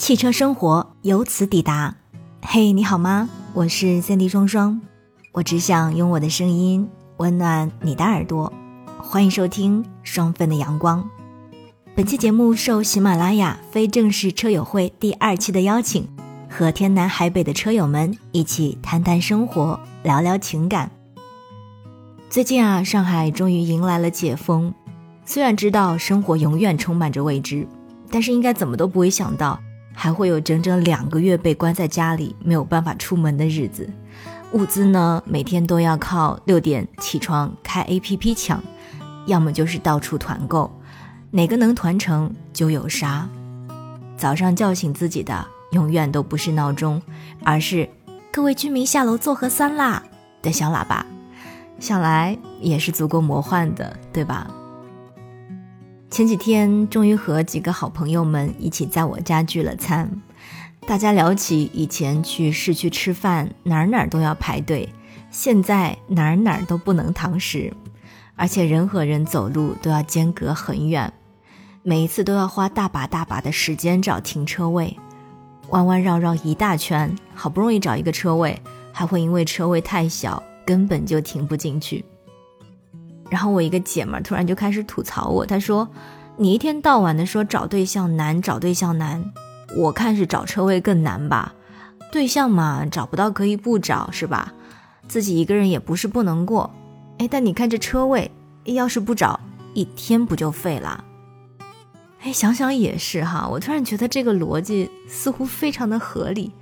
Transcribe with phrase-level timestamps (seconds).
[0.00, 1.94] 汽车生活由此抵达。
[2.40, 3.28] 嘿，你好吗？
[3.52, 4.80] 我是三 D 双双，
[5.30, 6.88] 我只想用我的声音
[7.18, 8.50] 温暖你的耳朵。
[8.98, 11.06] 欢迎收听双份的阳光。
[11.94, 16.08] 本期节目受喜马拉雅非正式车友会第二期的邀请，
[16.48, 20.90] 和天南海北的车友们一起谈谈生活，聊聊情感。
[22.30, 24.72] 最近啊，上海终于迎来了解封。
[25.26, 27.68] 虽然知道生活永远充满着未知，
[28.10, 29.60] 但是应该怎么都不会想到，
[30.02, 33.86] 还会有整整两个月被关在家里没有办法出门的日子。
[34.52, 38.62] 物资呢，每天都要靠六点起床开 APP 抢，
[39.26, 40.72] 要么就是到处团购，
[41.30, 43.28] 哪个能团成就有啥。
[44.16, 47.02] 早上叫醒自己的永远都不是闹钟，
[47.44, 47.86] 而是
[48.32, 50.02] “各位居民下楼做核酸啦”
[50.40, 51.04] 的小喇叭，
[51.78, 54.50] 想来也是足够魔幻的，对吧？
[56.10, 60.10] 前几天终于和几个好朋友们一起在我家聚了餐，
[60.84, 64.88] 大家聊起以前去市区吃饭，哪儿哪儿都要排队，
[65.30, 67.72] 现在哪儿哪儿都不能堂食，
[68.34, 71.12] 而且人和人走路都要间隔很远，
[71.84, 74.96] 每一次都要花大把大把的时间找停车位，
[75.68, 78.60] 弯弯绕绕一大圈，好不容易找一个车位，
[78.92, 82.04] 还会因为车位太小，根本就停不进去。
[83.30, 85.88] 然后我一个姐们儿突然就开始吐槽我，她说
[86.36, 89.24] ：“你一天到晚的说找对象难，找对象难，
[89.76, 91.54] 我看是找车位更难吧？
[92.10, 94.52] 对象嘛，找不到可以不找是吧？
[95.06, 96.68] 自己一个人也不是不能过，
[97.18, 98.30] 哎，但你看这车位，
[98.64, 99.38] 要是不找，
[99.74, 101.04] 一天不就废了？
[102.22, 106.52] 哎，想想也是哈，我突然觉得这个逻辑似乎非常的合理。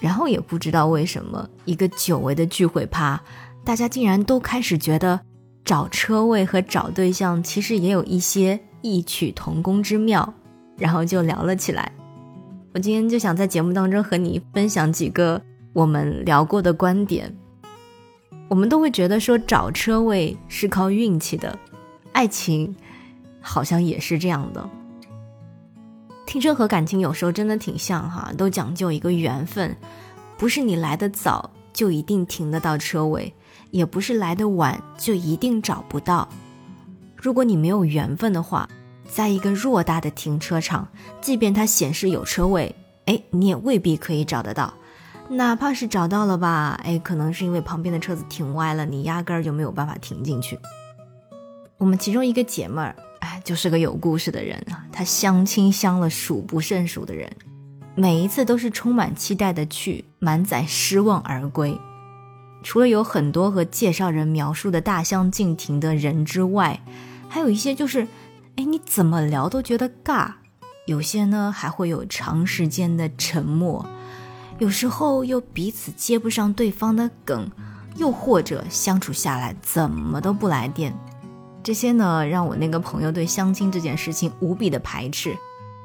[0.00, 3.22] 然后也不知道为什么，一个久违的聚会趴，
[3.64, 5.20] 大家竟然都开始觉得。”
[5.64, 10.34] 找车位和找对象其实也有一些异曲同工之妙，
[10.76, 11.90] 然后就聊了起来。
[12.74, 15.40] 我今天就想在节目当中和你分享几个
[15.72, 17.34] 我们聊过的观点。
[18.48, 21.58] 我们都会觉得说找车位是靠运气的，
[22.12, 22.76] 爱情
[23.40, 24.68] 好像也是这样的。
[26.26, 29.74] 停车和感情有时候真的挺像哈，都讲究一个缘分，
[30.36, 33.32] 不是你来的早就一定停得到车位。
[33.70, 36.28] 也不是来的晚就一定找不到。
[37.16, 38.68] 如果你没有缘分的话，
[39.08, 40.88] 在一个偌大的停车场，
[41.20, 42.74] 即便它显示有车位，
[43.06, 44.74] 哎，你也未必可以找得到。
[45.28, 50.58] 哪怕是找到了吧，哎，可能是因为旁边的车子停歪了，你压根儿就没有办法停进去。
[51.78, 54.84] 我们其中一个姐妹儿，哎，就是个有故事的人啊。
[54.92, 57.30] 她相亲相了数不胜数的人，
[57.94, 61.78] 每一次都是充满期待的去，满载失望而归。
[62.64, 66.80] 除了有很多和介绍人描述的大相径庭的人之外，
[67.28, 68.08] 还有一些就是，
[68.56, 70.32] 哎，你怎么聊都觉得尬。
[70.86, 73.86] 有些呢还会有长时间的沉默，
[74.58, 77.50] 有时候又彼此接不上对方的梗，
[77.96, 80.98] 又或者相处下来怎么都不来电。
[81.62, 85.36] 这些呢让我那个朋友对相亲这件事情无比的排斥，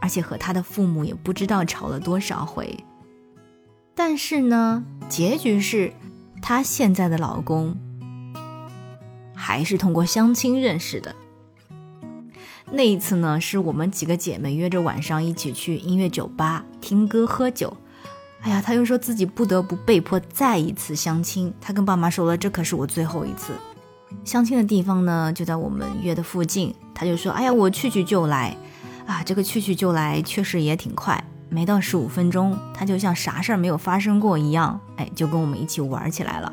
[0.00, 2.76] 而且和他的父母也不知道吵了多少回。
[3.94, 5.92] 但是呢，结局是。
[6.46, 7.74] 她现在的老公
[9.34, 11.16] 还是通过相亲认识的。
[12.70, 17.74] 那一次呢，是我们几个姐妹约着晚上一起去音乐酒吧听歌喝酒。
[18.42, 21.50] 哎呀，她又说自己不得不被迫再一次相亲。
[21.62, 23.54] 她跟爸妈说了，这可是我最后一次
[24.22, 26.74] 相亲的地方呢，就在我们约的附近。
[26.94, 28.54] 她就说：“哎呀，我去去就来。”
[29.08, 31.24] 啊，这个去去就来确实也挺快。
[31.54, 36.52] 没到十五分钟，他就像啥事儿没有发生过一样，哎，就跟我们一起玩起来了。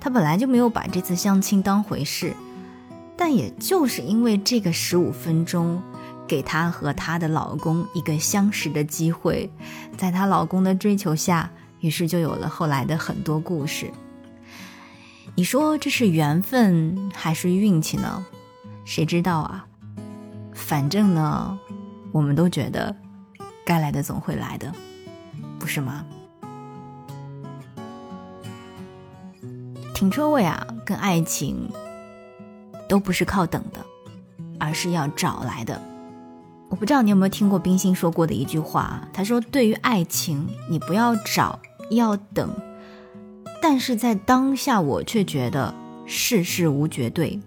[0.00, 2.32] 他本来就没有把这次相亲当回事，
[3.14, 5.82] 但也就是因为这个十五分钟，
[6.26, 9.50] 给她和她的老公一个相识的机会，
[9.98, 11.50] 在她老公的追求下，
[11.80, 13.90] 于是就有了后来的很多故事。
[15.34, 18.24] 你说这是缘分还是运气呢？
[18.86, 19.66] 谁知道啊？
[20.54, 21.58] 反正呢，
[22.12, 22.96] 我们都觉得。
[23.66, 24.72] 该来的总会来的，
[25.58, 26.06] 不是吗？
[29.92, 31.68] 停车位啊，跟爱情
[32.88, 33.84] 都不是靠等的，
[34.60, 35.82] 而是要找来的。
[36.68, 41.58] 我不知道你有没有听过冰心说过的一句话，他说：“对于爱情，你不要找，
[41.90, 42.48] 要等。
[43.60, 45.74] 但是在当下，我却觉得
[46.06, 47.40] 世事无绝对。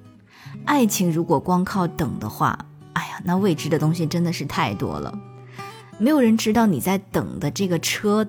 [0.65, 5.17] 爱情如果光靠等的话，哎呀，那未知的东西真的是太多了。”
[6.01, 8.25] 没有人知道你在等的这个车，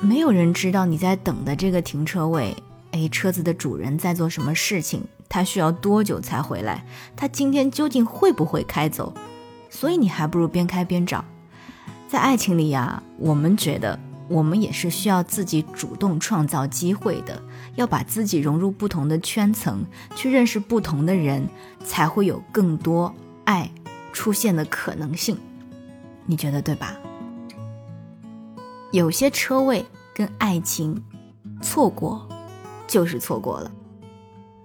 [0.00, 2.56] 没有人知道你在等的这个停车位。
[2.90, 5.02] 哎，车子的主人在做什么事情？
[5.28, 6.84] 他需要多久才回来？
[7.14, 9.14] 他今天究竟会不会开走？
[9.70, 11.24] 所以你还不如边开边找。
[12.08, 13.96] 在爱情里呀，我们觉得
[14.28, 17.40] 我们也是需要自己主动创造机会的，
[17.76, 19.84] 要把自己融入不同的圈层，
[20.16, 21.48] 去认识不同的人，
[21.84, 23.14] 才会有更多
[23.44, 23.70] 爱
[24.12, 25.38] 出现的可能性。
[26.26, 26.98] 你觉得对吧？
[28.92, 29.84] 有些车位
[30.14, 31.02] 跟爱情
[31.60, 32.28] 错过，
[32.86, 33.72] 就是错过了。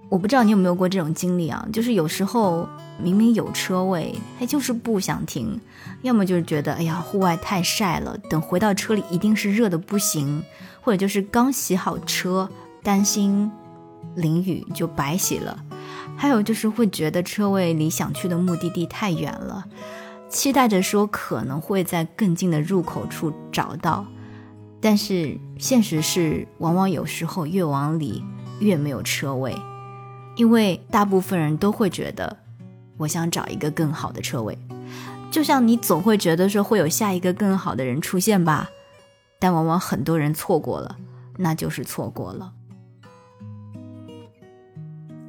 [0.08, 1.66] 我不知道你有没有过这种经历啊？
[1.72, 2.68] 就是有时候。
[3.00, 5.60] 明明有车位，他就是不想停，
[6.02, 10.42] 要么就是觉得哎呀，户外太晒了，等回到车里一定是热的不行，
[10.80, 12.50] 或者就是刚洗好车，
[12.82, 13.48] 担心
[14.16, 15.64] 淋雨就白洗了，
[16.16, 19.64] 还有就是会觉得车位离想去的目的地太远了，
[20.28, 24.04] 期待着说可能会在更近的入口处找到，
[24.80, 28.24] 但是现实是，往往有时候越往里
[28.60, 29.54] 越没有车位，
[30.36, 32.36] 因为大部分人都会觉得。
[32.96, 34.58] 我想找一个更好的车位，
[35.30, 38.68] 就像你总会觉得说会有下一个更好的人出现吧，
[39.38, 40.96] 但往往很多人错过了，
[41.36, 42.52] 那就是错过了。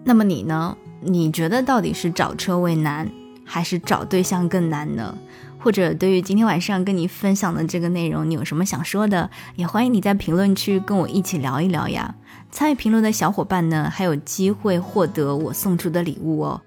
[0.03, 0.75] 那么你呢？
[1.01, 3.07] 你觉得到底是找车位难，
[3.45, 5.15] 还是找对象更难呢？
[5.59, 9.29] 或者对于今天晚上跟你分享的这个内容，你有什么想说的？
[9.55, 12.15] 也欢迎你在评论区跟我一起聊一聊呀。
[12.49, 16.61] 参与评论的小伙伴呢，还有机会获得我送出的礼物哦。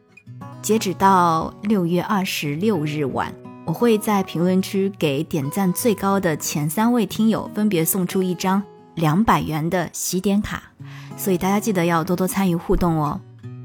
[0.60, 3.34] 截止到六月二十六日晚，
[3.64, 8.62] 我会在评论区给点赞最高的前三位听友分别送出一张
[8.94, 10.62] 两百元的喜点卡，
[11.16, 13.20] 所以大家记得要多多参与互动哦。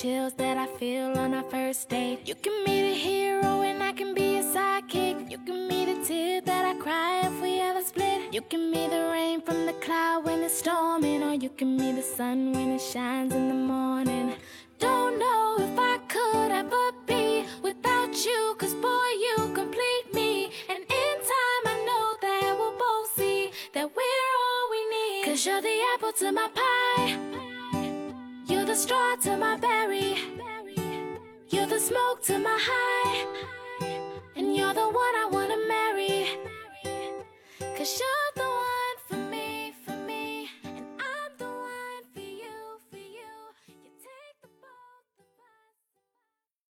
[0.00, 2.20] chills that I feel on our first date.
[2.24, 5.30] You can be the hero and I can be a sidekick.
[5.30, 8.32] You can be the tear that I cry if we ever split.
[8.32, 11.92] You can be the rain from the cloud when it's storming, or you can be
[11.92, 14.32] the sun when it shines in the morning.
[14.78, 16.99] Don't know if I could ever
[26.20, 27.16] to my pie
[28.46, 30.18] You're the straw to my berry.
[31.48, 33.26] You're the smoke to my high.
[34.36, 36.26] And you're the one I wanna marry.
[37.74, 38.39] Cause you're